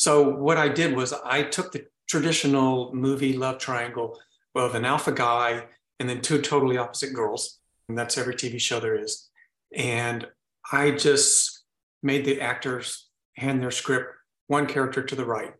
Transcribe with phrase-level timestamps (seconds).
[0.00, 4.18] So what I did was I took the traditional movie love triangle
[4.54, 5.66] of an alpha guy
[5.98, 7.60] and then two totally opposite girls.
[7.86, 9.28] And that's every TV show there is.
[9.76, 10.26] And
[10.72, 11.64] I just
[12.02, 14.14] made the actors hand their script
[14.46, 15.52] one character to the right.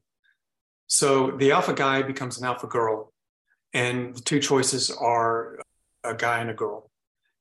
[0.87, 3.12] So the alpha guy becomes an alpha girl,
[3.75, 5.59] and the two choices are
[6.03, 6.90] a guy and a girl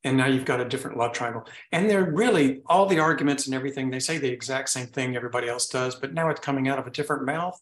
[0.04, 1.46] and now you've got a different love triangle.
[1.72, 5.48] And they're really all the arguments and everything they say the exact same thing everybody
[5.48, 7.60] else does but now it's coming out of a different mouth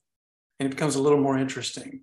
[0.60, 2.02] and it becomes a little more interesting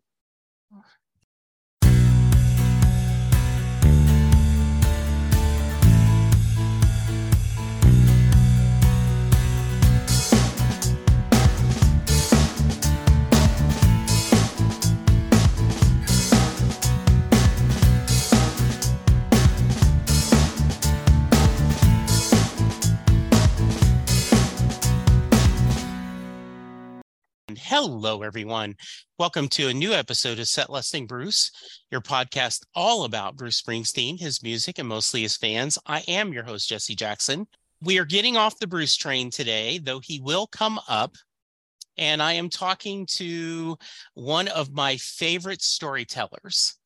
[27.77, 28.77] Hello, everyone.
[29.19, 31.51] Welcome to a new episode of Set Lusting Bruce,
[31.91, 35.77] your podcast all about Bruce Springsteen, his music, and mostly his fans.
[35.85, 37.49] I am your host, Jesse Jackson.
[37.83, 41.17] We are getting off the Bruce train today, though he will come up.
[41.99, 43.77] And I am talking to
[44.15, 46.77] one of my favorite storytellers.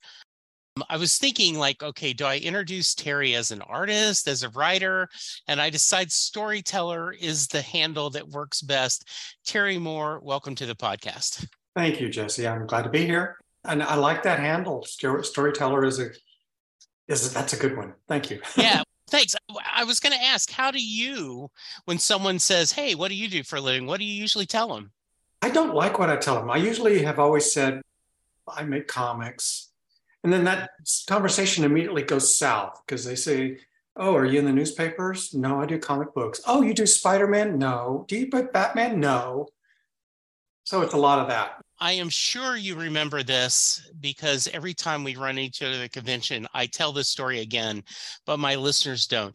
[0.89, 5.09] I was thinking, like, okay, do I introduce Terry as an artist, as a writer?
[5.47, 9.09] And I decide storyteller is the handle that works best.
[9.45, 11.47] Terry Moore, welcome to the podcast.
[11.75, 12.47] Thank you, Jesse.
[12.47, 13.37] I'm glad to be here.
[13.65, 14.85] And I like that handle.
[14.85, 16.11] Storyteller is a
[17.09, 17.95] is that's a good one.
[18.07, 18.41] Thank you.
[18.57, 18.83] yeah.
[19.09, 19.35] Thanks.
[19.75, 21.49] I was going to ask, how do you,
[21.87, 24.45] when someone says, "Hey, what do you do for a living?" What do you usually
[24.45, 24.93] tell them?
[25.41, 26.51] I don't like what I tell them.
[26.51, 27.81] I usually have always said,
[28.47, 29.68] "I make comics."
[30.25, 30.71] And then that
[31.07, 33.59] conversation immediately goes south because they say,
[33.97, 35.35] Oh, are you in the newspapers?
[35.35, 36.41] No, I do comic books.
[36.47, 37.59] Oh, you do Spider Man?
[37.59, 38.05] No.
[38.07, 39.01] Do you put Batman?
[39.01, 39.49] No.
[40.63, 41.61] So it's a lot of that.
[41.81, 45.89] I am sure you remember this because every time we run each other at the
[45.89, 47.83] convention, I tell this story again,
[48.25, 49.35] but my listeners don't.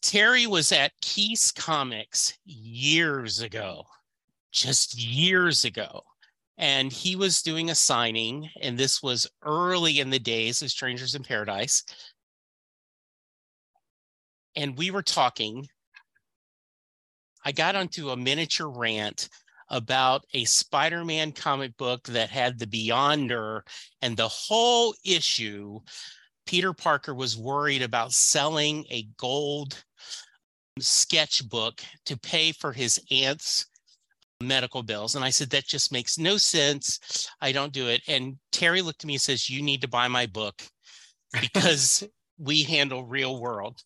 [0.00, 3.84] Terry was at Keith's Comics years ago,
[4.50, 6.04] just years ago
[6.60, 11.14] and he was doing a signing and this was early in the days of strangers
[11.14, 11.82] in paradise.
[14.54, 15.66] And we were talking.
[17.46, 19.30] I got onto a miniature rant
[19.70, 23.62] about a spider-man comic book that had the beyonder
[24.02, 25.80] and the whole issue.
[26.44, 29.82] Peter parker was worried about selling a gold
[30.78, 33.69] sketchbook to pay for his aunt's
[34.40, 35.14] medical bills.
[35.14, 37.28] And I said, that just makes no sense.
[37.40, 38.02] I don't do it.
[38.08, 40.62] And Terry looked at me and says, you need to buy my book
[41.40, 42.06] because
[42.38, 43.82] we handle real world.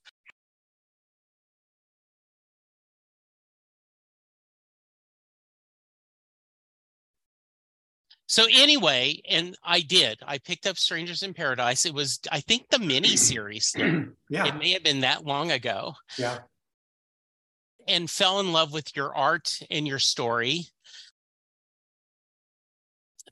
[8.27, 10.19] So anyway, and I did.
[10.27, 11.87] I picked up Strangers in Paradise.
[11.87, 13.73] It was, I think, the mini series.
[14.29, 14.47] yeah.
[14.47, 15.95] It may have been that long ago.
[16.19, 16.39] Yeah
[17.89, 20.67] and fell in love with your art and your story.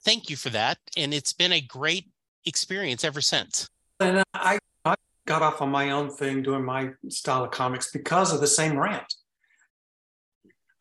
[0.03, 0.79] Thank you for that.
[0.97, 2.09] And it's been a great
[2.45, 3.69] experience ever since.
[3.99, 4.95] And uh, I, I
[5.25, 8.77] got off on my own thing doing my style of comics because of the same
[8.77, 9.13] rant.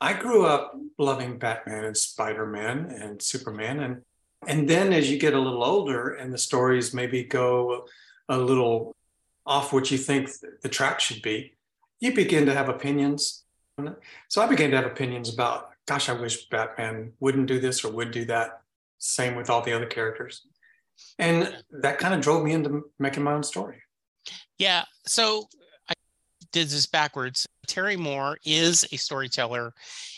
[0.01, 4.03] I grew up loving Batman and Spider-Man and Superman and
[4.47, 7.87] and then as you get a little older and the stories maybe go
[8.29, 8.97] a little
[9.47, 10.31] off what you think
[10.63, 11.55] the track should be,
[12.01, 13.45] you begin to have opinions
[14.29, 17.93] so I began to have opinions about, gosh, I wish Batman wouldn't do this or
[17.93, 18.63] would do that.
[18.99, 20.47] Same with all the other characters.
[21.19, 23.83] And that kind of drove me into making my own story.
[24.59, 24.85] Yeah.
[25.07, 25.49] So
[25.89, 25.95] I,
[26.53, 27.49] did this backwards.
[27.67, 29.73] Terry Moore is a storyteller.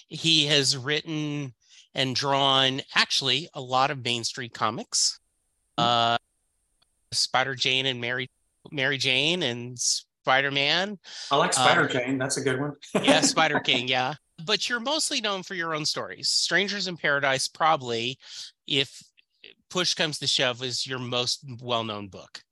[0.09, 1.55] He has written
[1.95, 5.21] and drawn actually a lot of Main Street comics.
[5.79, 6.19] Uh,
[7.13, 8.29] Spider Jane and Mary
[8.71, 9.79] Mary Jane and
[10.25, 10.99] Spider Man.
[11.31, 12.17] I like Spider um, Jane.
[12.17, 12.73] That's a good one.
[13.03, 13.89] yeah, Spider King.
[13.89, 14.15] Yeah,
[14.47, 16.31] but you're mostly known for your own stories.
[16.31, 18.19] Strangers in Paradise, probably,
[18.67, 19.03] if
[19.69, 22.43] push comes to shove, is your most well known book.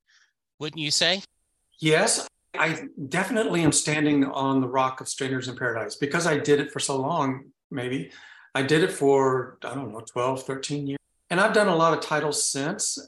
[0.59, 1.23] Wouldn't you say?
[1.81, 2.29] Yes,
[2.59, 6.71] I definitely am standing on the rock of Strangers in Paradise because I did it
[6.71, 8.11] for so long, maybe.
[8.55, 10.99] I did it for, I don't know, 12, 13 years.
[11.31, 12.99] And I've done a lot of titles since.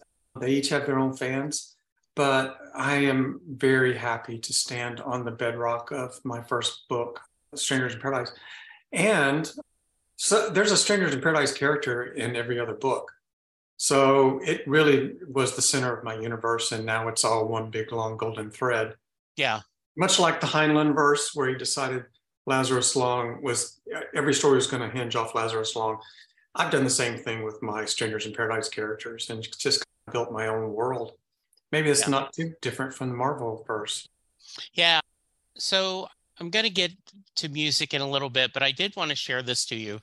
[0.41, 1.74] They each have their own fans,
[2.15, 7.21] but I am very happy to stand on the bedrock of my first book,
[7.55, 8.33] Strangers in Paradise.
[8.93, 9.51] And
[10.17, 13.11] so there's a Strangers in Paradise character in every other book.
[13.77, 16.73] So it really was the center of my universe.
[16.73, 18.95] And now it's all one big long golden thread.
[19.37, 19.61] Yeah.
[19.97, 22.05] Much like the Heinlein verse, where he decided
[22.47, 23.81] Lazarus Long was
[24.15, 25.99] every story was going to hinge off Lazarus Long.
[26.55, 30.47] I've done the same thing with my Strangers in Paradise characters and just built my
[30.47, 31.13] own world.
[31.75, 32.11] Maybe it's yeah.
[32.11, 34.09] not too different from the Marvel verse.
[34.75, 35.01] Yeah.
[35.57, 36.07] So
[36.39, 36.93] I'm going to get
[37.35, 39.99] to music in a little bit, but I did want to share this to you.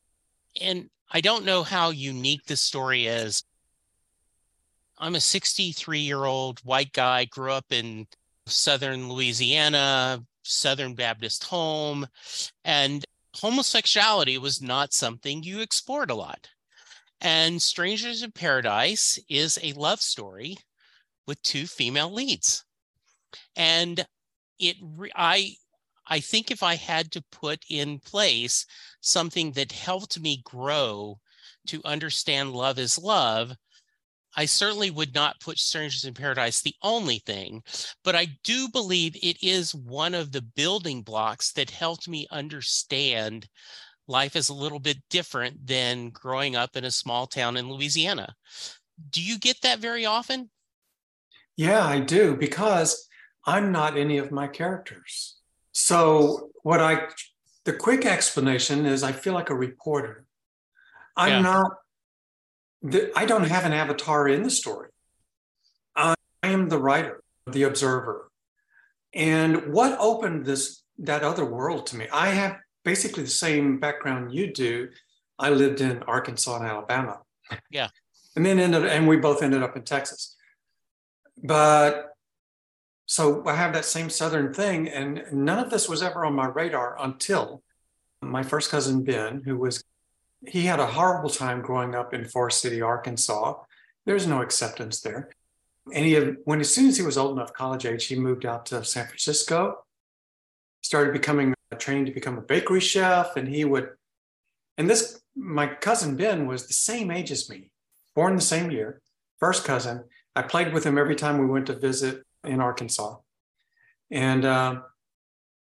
[0.62, 3.46] And I don't know how unique this story is.
[4.98, 8.06] I'm a 63 year old white guy, grew up in
[8.48, 12.06] Southern Louisiana, Southern Baptist home,
[12.66, 16.50] and homosexuality was not something you explored a lot.
[17.22, 20.58] And Strangers in Paradise is a love story
[21.32, 22.66] with two female leads.
[23.56, 24.06] And
[24.60, 24.76] it,
[25.16, 25.56] I,
[26.06, 28.66] I think if I had to put in place
[29.00, 31.20] something that helped me grow
[31.68, 33.54] to understand love is love,
[34.36, 37.64] I certainly would not put Strangers in Paradise the only thing,
[38.04, 43.48] but I do believe it is one of the building blocks that helped me understand
[44.10, 48.36] life is a little bit different than growing up in a small town in Louisiana.
[49.12, 50.50] Do you get that very often?
[51.62, 53.08] Yeah, I do, because
[53.46, 55.38] I'm not any of my characters.
[55.74, 57.08] So, what I,
[57.66, 60.26] the quick explanation is I feel like a reporter.
[61.16, 61.52] I'm yeah.
[61.52, 61.72] not
[62.82, 64.90] the, I don't have an avatar in the story.
[65.96, 68.32] I am the writer, the observer.
[69.14, 72.08] And what opened this that other world to me?
[72.12, 74.90] I have basically the same background you do.
[75.38, 77.20] I lived in Arkansas and Alabama.
[77.70, 77.90] Yeah.
[78.36, 80.38] And then ended and we both ended up in Texas.
[81.44, 82.14] But
[83.06, 86.48] so I have that same southern thing and none of this was ever on my
[86.48, 87.62] radar until
[88.22, 89.84] my first cousin Ben, who was
[90.48, 93.56] he had a horrible time growing up in Forrest City, Arkansas.
[94.06, 95.30] There's no acceptance there.
[95.94, 98.46] And he had, when as soon as he was old enough, college age, he moved
[98.46, 99.84] out to San Francisco,
[100.82, 103.36] started becoming uh, training to become a bakery chef.
[103.36, 103.90] And he would,
[104.78, 107.70] and this, my cousin Ben was the same age as me,
[108.16, 109.02] born the same year,
[109.40, 110.04] first cousin.
[110.36, 113.18] I played with him every time we went to visit in Arkansas.
[114.10, 114.82] And uh,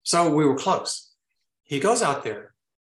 [0.04, 1.12] so we were close.
[1.64, 2.54] He goes out there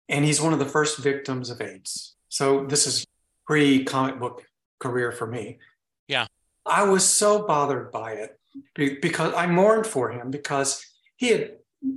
[0.10, 2.16] and he's one of the first victims of AIDS.
[2.30, 3.06] So this is
[3.46, 4.46] pre comic book
[4.80, 5.60] career for me.
[6.08, 6.28] Yeah.
[6.66, 8.40] I was so bothered by it
[8.76, 10.86] because I mourned for him because
[11.16, 11.52] he had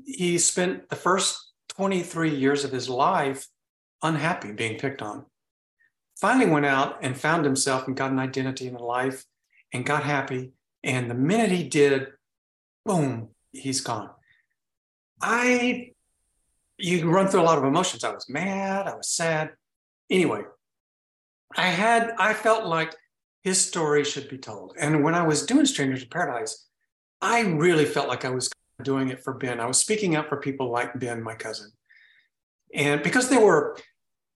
[0.05, 3.47] he spent the first 23 years of his life
[4.03, 5.27] unhappy being picked on.
[6.21, 9.25] Finally went out and found himself and got an identity in a life
[9.75, 10.53] and got happy.
[10.83, 12.09] And the minute he did,
[12.87, 14.11] boom, he's gone.
[15.21, 15.95] I
[16.79, 18.05] you run through a lot of emotions.
[18.05, 19.51] I was mad, I was sad.
[20.11, 20.43] Anyway,
[21.57, 22.95] I had, I felt like
[23.43, 24.75] his story should be told.
[24.79, 26.67] And when I was doing Strangers in Paradise,
[27.21, 28.51] I really felt like I was
[28.83, 29.61] doing it for Ben.
[29.61, 31.71] I was speaking up for people like Ben, my cousin.
[32.75, 33.77] And because there were,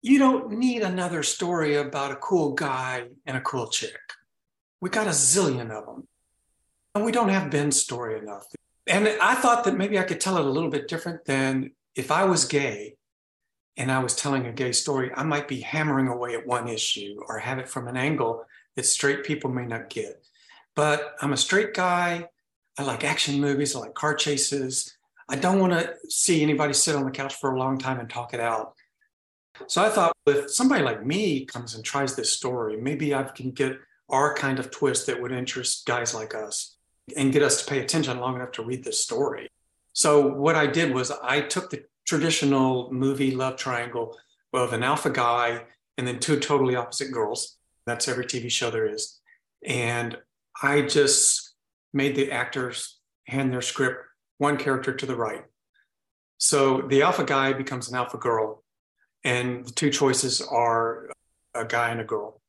[0.01, 3.99] you don't need another story about a cool guy and a cool chick.
[4.81, 6.07] We got a zillion of them.
[6.95, 8.47] And we don't have Ben's story enough.
[8.87, 12.11] And I thought that maybe I could tell it a little bit different than if
[12.11, 12.97] I was gay
[13.77, 17.21] and I was telling a gay story, I might be hammering away at one issue
[17.29, 18.45] or have it from an angle
[18.77, 20.25] that straight people may not get.
[20.75, 22.29] But I'm a straight guy.
[22.79, 23.77] I like action movies.
[23.77, 24.97] I like car chases.
[25.29, 28.09] I don't want to see anybody sit on the couch for a long time and
[28.09, 28.75] talk it out.
[29.67, 33.51] So I thought if somebody like me comes and tries this story, maybe I can
[33.51, 33.79] get
[34.09, 36.77] our kind of twist that would interest guys like us
[37.17, 39.49] and get us to pay attention long enough to read this story.
[39.93, 44.17] So what I did was I took the traditional movie love triangle
[44.53, 45.65] of an alpha guy
[45.97, 47.59] and then two totally opposite girls.
[47.87, 49.21] That's every TV show there is.
[49.67, 50.17] And
[50.63, 51.55] I just
[51.93, 54.05] made the actors hand their script
[54.39, 55.45] one character to the right,
[56.39, 58.63] So the alpha guy becomes an alpha girl,
[59.25, 61.11] and the two choices are
[61.55, 62.41] a guy and a girl.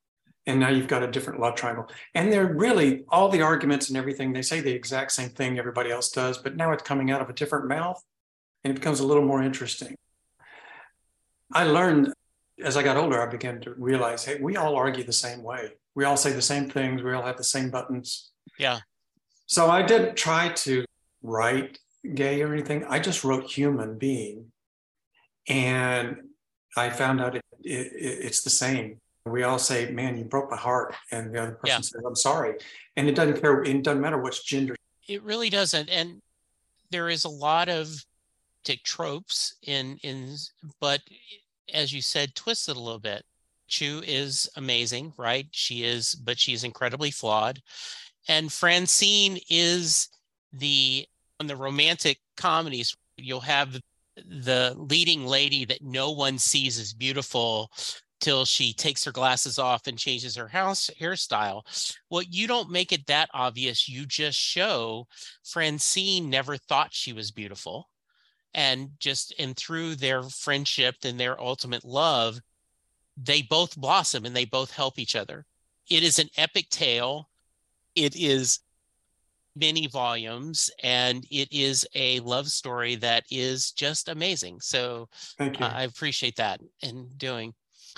[0.49, 1.87] And now you've got a different love triangle.
[2.15, 5.91] And they're really all the arguments and everything, they say the exact same thing everybody
[5.91, 8.03] else does, but now it's coming out of a different mouth
[8.63, 9.95] and it becomes a little more interesting.
[11.53, 12.13] I learned
[12.63, 15.73] as I got older, I began to realize, hey, we all argue the same way.
[15.93, 17.03] We all say the same things.
[17.03, 18.31] We all have the same buttons.
[18.57, 18.79] Yeah.
[19.45, 20.83] So I didn't try to
[21.21, 21.77] write
[22.15, 22.85] gay or anything.
[22.89, 24.51] I just wrote human being.
[25.47, 26.17] And
[26.75, 28.99] I found out it, it, it's the same.
[29.25, 30.95] We all say, man, you broke my heart.
[31.11, 31.81] And the other person yeah.
[31.81, 32.55] says, I'm sorry.
[32.95, 33.63] And it doesn't care.
[33.63, 34.75] It doesn't matter what's gender.
[35.07, 35.89] It really doesn't.
[35.89, 36.21] And
[36.91, 37.89] there is a lot of
[38.83, 40.35] tropes in, in,
[40.79, 41.01] but
[41.73, 43.23] as you said, twisted a little bit.
[43.67, 45.47] Chu is amazing, right?
[45.51, 47.59] She is, but she's incredibly flawed.
[48.27, 50.09] And Francine is
[50.53, 51.07] the
[51.39, 53.79] on the romantic comedies, you'll have
[54.15, 57.71] the leading lady that no one sees as beautiful
[58.19, 61.63] till she takes her glasses off and changes her house hairstyle.
[62.09, 63.87] Well, you don't make it that obvious.
[63.87, 65.07] You just show
[65.43, 67.89] Francine never thought she was beautiful.
[68.53, 72.39] And just and through their friendship and their ultimate love
[73.21, 75.45] they both blossom and they both help each other.
[75.89, 77.29] It is an epic tale.
[77.95, 78.59] It is
[79.55, 84.59] many volumes and it is a love story that is just amazing.
[84.61, 85.09] So
[85.39, 87.53] uh, i appreciate that and doing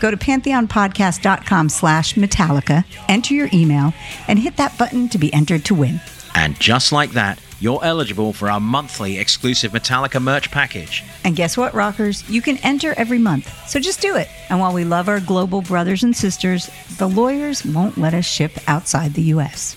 [0.00, 3.92] Go to pantheonpodcast.com slash Metallica, enter your email,
[4.28, 6.00] and hit that button to be entered to win.
[6.34, 11.02] And just like that, you're eligible for our monthly exclusive Metallica merch package.
[11.24, 12.28] And guess what, rockers?
[12.28, 13.50] You can enter every month.
[13.68, 14.28] So just do it.
[14.50, 18.52] And while we love our global brothers and sisters, the lawyers won't let us ship
[18.66, 19.76] outside the U.S.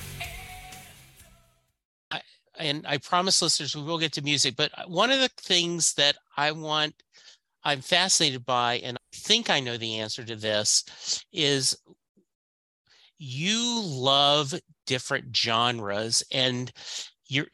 [2.59, 6.17] and I promise listeners we will get to music, but one of the things that
[6.35, 6.93] I want
[7.63, 10.83] I'm fascinated by, and I think I know the answer to this,
[11.31, 11.77] is
[13.17, 14.53] you love
[14.87, 16.71] different genres and
[17.27, 17.47] you're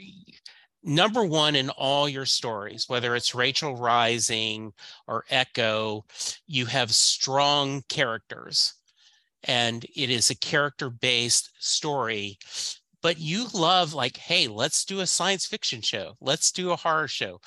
[0.84, 4.72] number one in all your stories, whether it's Rachel Rising
[5.08, 6.06] or Echo,
[6.48, 8.76] you have strong characters
[9.44, 12.38] and it is a character based story.
[13.02, 17.08] But you love, like, hey, let's do a science fiction show, let's do a horror
[17.08, 17.40] show.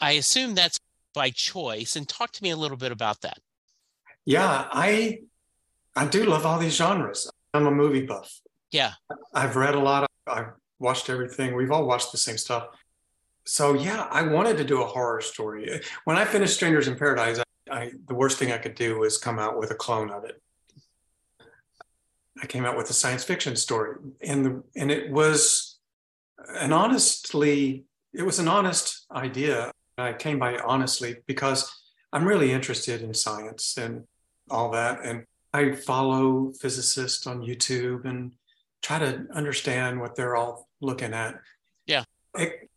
[0.00, 0.78] I assume that's
[1.14, 3.38] by choice and talk to me a little bit about that.
[4.24, 5.18] Yeah i
[5.96, 7.30] i do love all these genres.
[7.54, 8.40] I'm a movie buff.
[8.70, 8.92] Yeah.
[9.34, 11.54] I've read a lot i've watched everything.
[11.54, 12.68] We've all watched the same stuff.
[13.44, 15.80] So yeah i wanted to do a horror story.
[16.04, 19.18] When i finished strangers in paradise I, I the worst thing i could do was
[19.18, 20.40] come out with a clone of it.
[22.42, 25.78] I came out with a science fiction story, and the and it was
[26.48, 29.70] an honestly it was an honest idea.
[30.02, 31.82] I came by honestly because
[32.12, 34.04] I'm really interested in science and
[34.50, 38.32] all that, and I follow physicists on YouTube and
[38.82, 41.40] try to understand what they're all looking at.
[41.86, 42.04] Yeah.
[42.36, 42.68] It,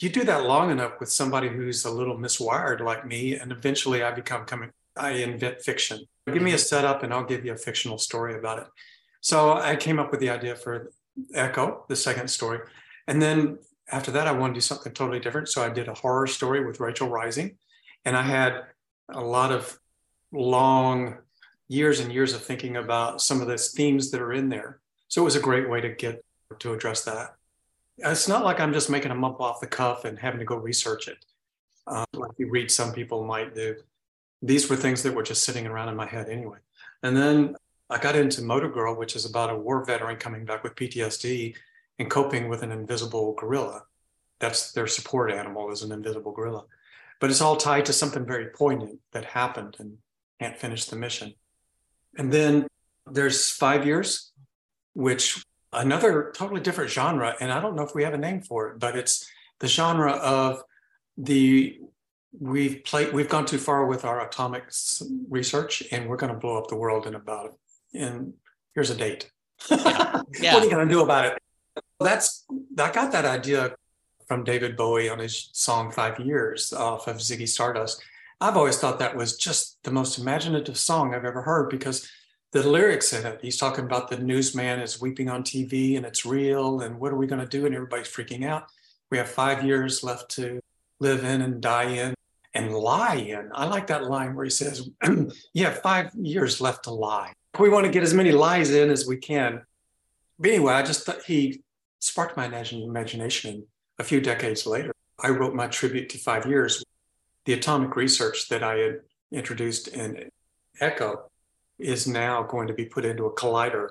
[0.00, 4.02] you do that long enough with somebody who's a little miswired like me, and eventually
[4.02, 4.70] I become coming.
[4.96, 6.00] I invent fiction.
[6.26, 6.60] Give me a mm-hmm.
[6.60, 8.66] setup, and I'll give you a fictional story about it.
[9.20, 10.92] So I came up with the idea for
[11.34, 12.60] Echo, the second story,
[13.08, 13.58] and then
[13.90, 15.48] after that, I wanted to do something totally different.
[15.48, 17.56] So I did a horror story with Rachel Rising,
[18.04, 18.64] and I had
[19.08, 19.78] a lot of
[20.32, 21.18] long
[21.68, 24.80] years and years of thinking about some of the themes that are in there.
[25.08, 26.24] So it was a great way to get
[26.58, 27.34] to address that.
[27.98, 30.56] It's not like I'm just making them up off the cuff and having to go
[30.56, 31.24] research it,
[31.86, 33.76] uh, like you read some people might do.
[34.40, 36.58] These were things that were just sitting around in my head anyway.
[37.02, 37.56] And then
[37.90, 41.56] I got into Motor Girl, which is about a war veteran coming back with PTSD
[41.98, 43.82] and coping with an invisible gorilla.
[44.38, 46.64] That's their support animal is an invisible gorilla.
[47.20, 49.98] But it's all tied to something very poignant that happened and
[50.40, 51.34] can't finish the mission.
[52.16, 52.68] And then
[53.06, 54.32] there's five years,
[54.94, 57.34] which another totally different genre.
[57.40, 59.28] And I don't know if we have a name for it, but it's
[59.58, 60.62] the genre of
[61.16, 61.80] the
[62.38, 64.64] we've played we've gone too far with our atomic
[65.28, 67.56] research and we're going to blow up the world in about
[67.94, 68.34] and
[68.74, 69.30] here's a date
[69.70, 70.22] yeah.
[70.40, 70.54] Yeah.
[70.54, 71.42] what are you going to do about it
[72.06, 72.44] that's
[72.78, 73.74] i got that idea
[74.26, 78.02] from david bowie on his song five years off of ziggy stardust
[78.40, 82.08] i've always thought that was just the most imaginative song i've ever heard because
[82.52, 83.40] the lyrics in it.
[83.42, 86.80] He's talking about the newsman is weeping on TV and it's real.
[86.80, 87.66] And what are we going to do?
[87.66, 88.64] And everybody's freaking out.
[89.10, 90.60] We have five years left to
[91.00, 92.14] live in and die in
[92.54, 93.50] and lie in.
[93.54, 94.88] I like that line where he says,
[95.52, 97.32] You have five years left to lie.
[97.58, 99.62] We want to get as many lies in as we can.
[100.38, 101.62] But anyway, I just thought he
[102.00, 103.66] sparked my imagination.
[103.98, 106.84] A few decades later, I wrote my tribute to five years.
[107.44, 109.00] The atomic research that I had
[109.32, 110.30] introduced in
[110.80, 111.30] Echo
[111.78, 113.90] is now going to be put into a collider.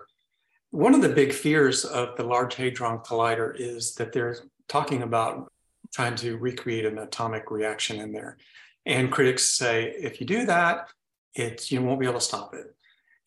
[0.71, 5.51] One of the big fears of the Large Hadron Collider is that they're talking about
[5.93, 8.37] trying to recreate an atomic reaction in there.
[8.85, 10.89] And critics say, if you do that,
[11.33, 12.75] it, you won't be able to stop it.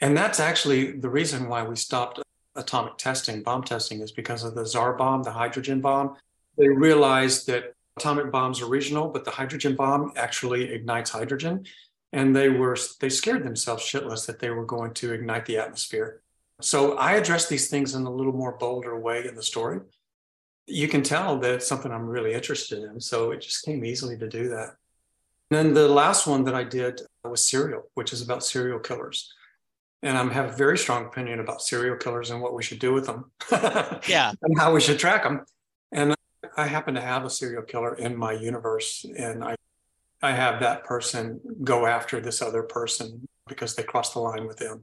[0.00, 2.20] And that's actually the reason why we stopped
[2.56, 6.16] atomic testing, bomb testing, is because of the Tsar bomb, the hydrogen bomb.
[6.58, 11.66] They realized that atomic bombs are regional, but the hydrogen bomb actually ignites hydrogen.
[12.12, 16.22] And they were they scared themselves shitless that they were going to ignite the atmosphere.
[16.60, 19.80] So i address these things in a little more bolder way in the story.
[20.66, 24.16] You can tell that it's something i'm really interested in so it just came easily
[24.18, 24.76] to do that.
[25.50, 29.32] And then the last one that i did was serial which is about serial killers
[30.02, 32.92] and i have a very strong opinion about serial killers and what we should do
[32.92, 33.30] with them
[34.08, 35.44] yeah and how we should track them
[35.92, 36.14] and
[36.56, 39.54] i happen to have a serial killer in my universe and i
[40.22, 44.58] I have that person go after this other person because they crossed the line with
[44.58, 44.82] them.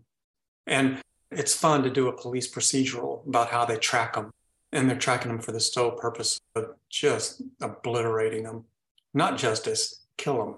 [0.65, 0.99] And
[1.31, 4.31] it's fun to do a police procedural about how they track them.
[4.71, 8.65] And they're tracking them for the sole purpose of just obliterating them,
[9.13, 10.55] not justice, kill them.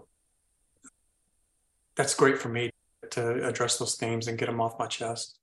[1.96, 2.72] That's great for me
[3.12, 5.40] to address those themes and get them off my chest.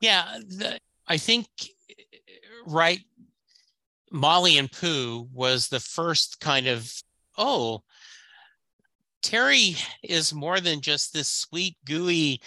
[0.00, 1.46] Yeah, the, I think,
[2.66, 3.00] right,
[4.10, 6.92] Molly and Poo was the first kind of,
[7.36, 7.82] oh,
[9.20, 12.40] Terry is more than just this sweet, gooey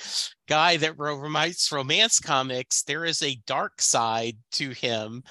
[0.48, 2.84] guy that writes romance comics.
[2.84, 5.24] There is a dark side to him.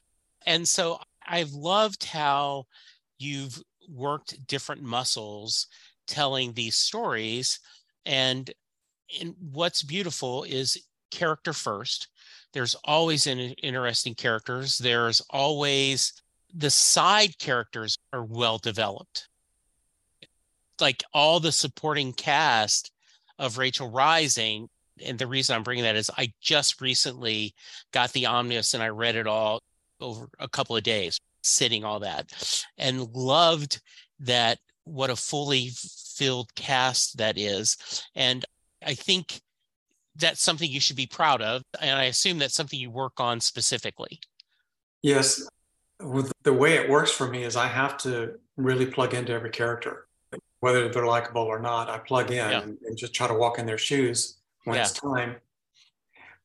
[0.46, 2.66] And so I've loved how
[3.18, 5.66] you've worked different muscles
[6.06, 7.58] telling these stories.
[8.04, 8.50] And,
[9.20, 10.78] and what's beautiful is
[11.10, 12.08] character first.
[12.52, 14.78] There's always interesting characters.
[14.78, 16.12] There's always
[16.52, 19.28] the side characters are well developed
[20.80, 22.90] like all the supporting cast
[23.38, 24.68] of Rachel Rising.
[25.04, 27.54] And the reason I'm bringing that is I just recently
[27.92, 29.62] got the omnibus and I read it all
[30.00, 32.32] over a couple of days, sitting all that,
[32.78, 33.80] and loved
[34.20, 35.70] that what a fully
[36.16, 37.76] filled cast that is.
[38.14, 38.44] And
[38.84, 39.40] I think
[40.16, 41.62] that's something you should be proud of.
[41.80, 44.20] And I assume that's something you work on specifically.
[45.02, 45.46] Yes.
[45.98, 50.06] The way it works for me is I have to really plug into every character
[50.60, 51.88] whether they're likable or not.
[51.88, 52.60] I plug in yeah.
[52.60, 54.82] and, and, just try to walk in their shoes when yeah.
[54.82, 55.36] it's time.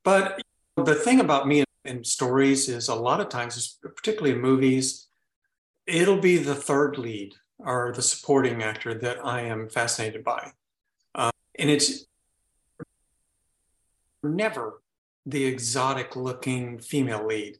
[0.02, 0.40] But
[0.76, 5.08] the thing about me in stories is a lot of times, particularly in movies,
[5.86, 10.52] it'll be the third lead or the supporting actor that I am fascinated by.
[11.14, 12.06] Uh, and it's
[14.28, 14.82] never
[15.24, 17.58] the exotic looking female lead.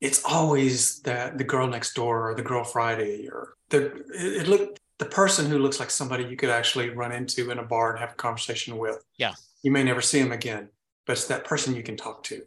[0.00, 4.48] It's always that the girl next door or the girl Friday or the it, it
[4.48, 7.90] look the person who looks like somebody you could actually run into in a bar
[7.90, 9.04] and have a conversation with.
[9.18, 9.32] Yeah.
[9.62, 10.68] You may never see him again,
[11.06, 12.42] but it's that person you can talk to.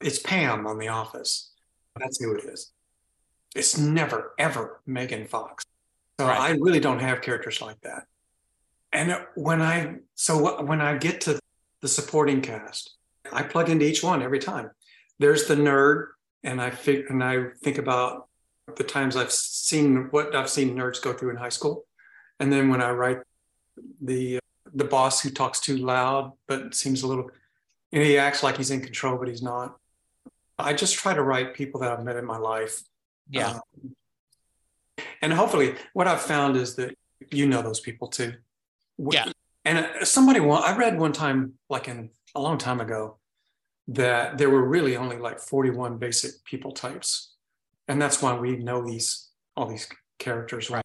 [0.00, 1.52] It's Pam on The Office.
[1.98, 2.72] That's who it is.
[3.54, 5.64] It's never, ever Megan Fox.
[6.18, 6.38] So Right.
[6.38, 8.04] I really don't have characters like that.
[8.92, 11.38] And when I, so when I get to
[11.80, 12.94] the supporting cast,
[13.32, 14.70] I plug into each one every time.
[15.18, 16.08] There's the nerd,
[16.42, 18.28] and I fig- and I think about
[18.76, 21.84] the times I've seen what I've seen nerds go through in high school,
[22.38, 23.18] and then when I write
[24.00, 24.38] the
[24.72, 27.28] the boss who talks too loud but seems a little,
[27.92, 29.76] know, he acts like he's in control but he's not.
[30.58, 32.82] I just try to write people that I've met in my life.
[33.28, 33.58] Yeah.
[33.74, 33.94] Um,
[35.22, 36.96] and hopefully, what I've found is that
[37.30, 38.34] you know those people too.
[38.98, 39.32] Yeah.
[39.64, 43.18] And uh, somebody, I read one time, like in a long time ago,
[43.88, 47.34] that there were really only like 41 basic people types,
[47.88, 49.88] and that's why we know these all these
[50.18, 50.70] characters.
[50.70, 50.84] Right.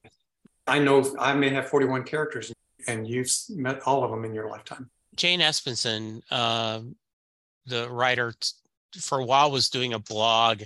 [0.67, 2.51] I know I may have 41 characters,
[2.88, 4.89] and you've met all of them in your lifetime.
[5.15, 6.95] Jane Espenson, um,
[7.65, 8.34] the writer,
[8.99, 10.63] for a while was doing a blog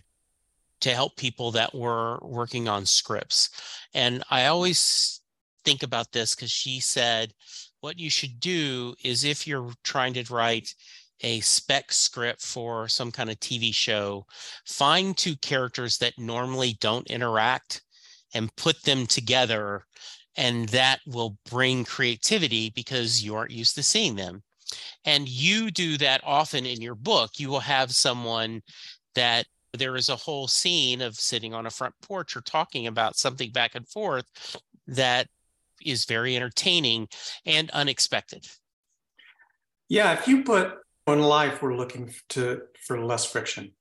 [0.81, 3.49] to help people that were working on scripts.
[3.93, 5.19] And I always
[5.65, 7.33] think about this because she said,
[7.81, 10.73] what you should do is if you're trying to write
[11.21, 14.25] a spec script for some kind of TV show,
[14.65, 17.81] find two characters that normally don't interact
[18.33, 19.85] and put them together
[20.37, 24.41] and that will bring creativity because you aren't used to seeing them.
[25.03, 27.31] And you do that often in your book.
[27.37, 28.61] You will have someone
[29.15, 33.17] that there is a whole scene of sitting on a front porch or talking about
[33.17, 34.25] something back and forth
[34.87, 35.27] that
[35.85, 37.07] is very entertaining
[37.45, 38.47] and unexpected.
[39.87, 40.75] Yeah, if you put
[41.07, 43.71] in life, we're looking to for less friction.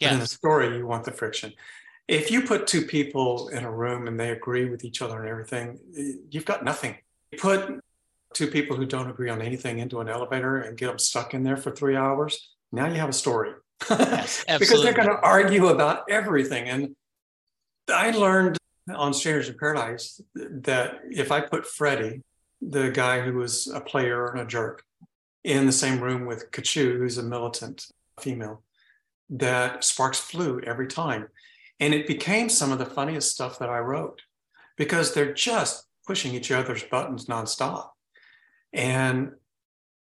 [0.00, 1.52] In the story, you want the friction.
[2.06, 5.28] If you put two people in a room and they agree with each other and
[5.28, 5.78] everything,
[6.30, 6.96] you've got nothing.
[7.32, 7.80] You put
[8.34, 11.42] two people who don't agree on anything into an elevator and get them stuck in
[11.42, 12.50] there for three hours.
[12.70, 13.52] Now you have a story.
[13.90, 16.68] Yes, because they're going to argue about everything.
[16.68, 16.96] And
[17.92, 18.56] I learned
[18.94, 22.22] on Strangers in Paradise that if I put Freddie,
[22.60, 24.82] the guy who was a player and a jerk,
[25.44, 27.86] in the same room with Katchoo, who's a militant
[28.20, 28.62] female,
[29.30, 31.28] that sparks flew every time.
[31.78, 34.22] And it became some of the funniest stuff that I wrote
[34.76, 37.90] because they're just pushing each other's buttons nonstop.
[38.72, 39.32] And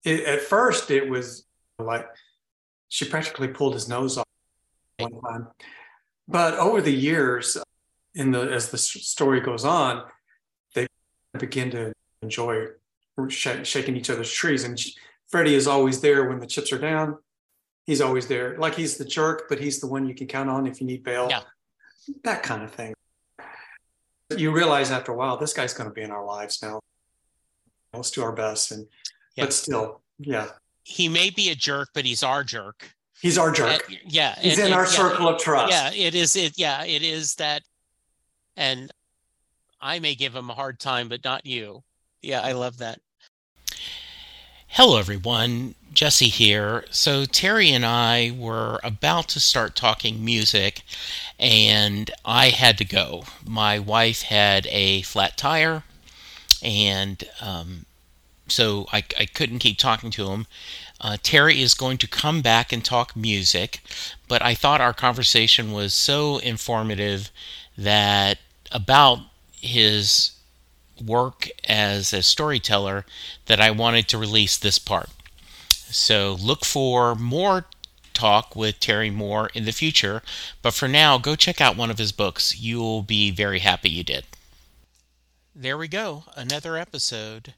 [0.04, 1.44] it, at first, it was
[1.78, 2.06] like
[2.88, 4.26] she practically pulled his nose off
[4.98, 5.48] one time.
[6.26, 7.58] But over the years,
[8.14, 10.04] in the as the story goes on,
[10.74, 10.86] they
[11.38, 12.66] begin to enjoy
[13.28, 14.64] sh- shaking each other's trees.
[14.64, 14.92] And sh-
[15.28, 17.18] Freddie is always there when the chips are down.
[17.86, 20.66] He's always there, like he's the jerk, but he's the one you can count on
[20.66, 21.26] if you need bail.
[21.28, 21.40] Yeah.
[22.22, 22.94] That kind of thing.
[24.36, 26.80] You realize after a while, this guy's going to be in our lives now.
[27.92, 28.86] Let's do our best, and
[29.36, 29.44] Yeah.
[29.44, 30.48] but still, yeah,
[30.84, 32.90] He may be a jerk, but he's our jerk.
[33.20, 33.92] he's our Uh, jerk.
[34.06, 34.34] yeah.
[34.40, 35.70] He's and- in and- our yeah, circle of trust.
[35.72, 36.36] Yeah, it is.
[36.36, 37.62] It yeah, it is that.
[38.56, 38.92] And
[39.80, 41.82] I may give him a hard time, but not you.
[42.22, 43.00] Yeah, I love that.
[44.68, 45.74] Hello, everyone.
[45.92, 46.84] Jesse here.
[46.90, 50.82] So, Terry and I were about to start talking music,
[51.38, 53.24] and I had to go.
[53.46, 55.84] My wife had a flat tire,
[56.60, 57.86] and um,
[58.48, 60.46] so I, I couldn't keep talking to him.
[61.00, 63.80] Uh, Terry is going to come back and talk music,
[64.26, 67.30] but I thought our conversation was so informative
[67.76, 68.38] that
[68.72, 69.20] about
[69.52, 70.32] his
[71.04, 73.04] work as a storyteller
[73.46, 75.10] that I wanted to release this part.
[75.68, 77.66] So look for more
[78.12, 80.22] talk with Terry Moore in the future,
[80.62, 82.58] but for now, go check out one of his books.
[82.58, 84.24] You'll be very happy you did.
[85.54, 87.54] There we go, another episode.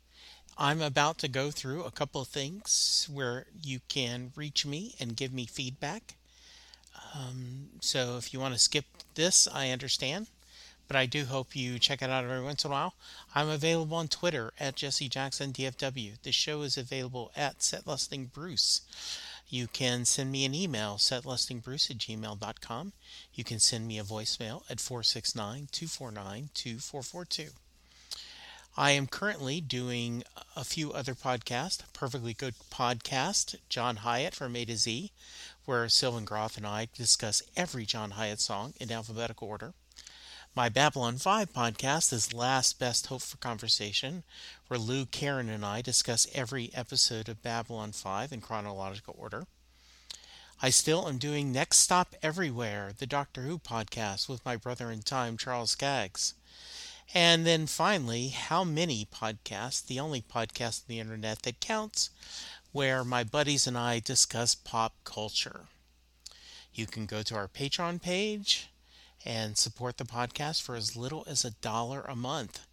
[0.59, 5.17] I'm about to go through a couple of things where you can reach me and
[5.17, 6.15] give me feedback.
[7.15, 8.85] Um, so if you want to skip
[9.17, 10.29] this, I understand.
[10.87, 12.95] But I do hope you check it out every once in a while.
[13.35, 16.23] I'm available on Twitter at Jesse Jackson DFW.
[16.23, 18.83] The show is available at SetLustingBruce.
[19.49, 22.93] You can send me an email, setlustingbruce at gmail.com.
[23.35, 27.51] You can send me a voicemail at 469 249 2442.
[28.79, 30.23] I am currently doing
[30.55, 31.81] a few other podcasts.
[31.95, 35.13] Perfectly Good Podcast, John Hiatt from A to Z,
[35.65, 39.73] where Sylvan Groth and I discuss every John Hiatt song in alphabetical order.
[40.55, 44.25] My Babylon 5 podcast is Last Best Hope for Conversation,
[44.69, 49.47] where Lou, Karen, and I discuss every episode of Babylon 5 in chronological order.
[50.61, 55.01] I still am doing Next Stop Everywhere, the Doctor Who podcast with my brother in
[55.01, 56.35] time, Charles Skaggs.
[57.15, 62.11] And then finally, How Many Podcasts, the only podcast on the internet that counts,
[62.73, 65.67] where my buddies and I discuss pop culture.
[66.75, 68.69] You can go to our Patreon page
[69.25, 72.66] and support the podcast for as little as a dollar a month.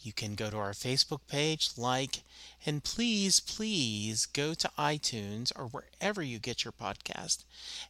[0.00, 2.22] You can go to our Facebook page, like,
[2.64, 7.44] and please, please go to iTunes or wherever you get your podcast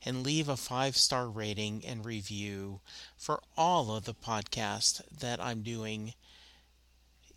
[0.05, 2.81] and leave a five star rating and review
[3.17, 6.15] for all of the podcasts that I'm doing.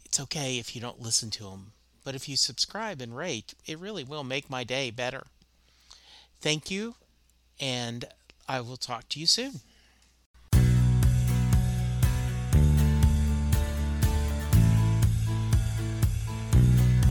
[0.06, 3.80] It's okay if you don't listen to them, but if you subscribe and rate, it
[3.80, 5.28] really will make my day better.
[6.42, 6.96] Thank you,
[7.60, 8.06] and
[8.48, 9.60] I will talk to you soon.